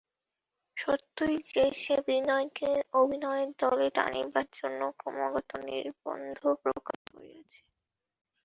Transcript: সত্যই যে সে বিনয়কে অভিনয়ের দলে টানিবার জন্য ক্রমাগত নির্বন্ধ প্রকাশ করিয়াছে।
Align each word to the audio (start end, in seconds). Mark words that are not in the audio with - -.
সত্যই 0.77 1.37
যে 1.49 1.65
সে 1.73 1.95
বিনয়কে 2.07 2.69
অভিনয়ের 2.93 3.49
দলে 3.59 3.87
টানিবার 3.89 4.47
জন্য 4.53 4.81
ক্রমাগত 4.99 5.49
নির্বন্ধ 5.67 6.39
প্রকাশ 6.63 6.99
করিয়াছে। 7.07 7.61